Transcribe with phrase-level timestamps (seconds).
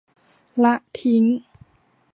[0.63, 1.23] ละทิ้ง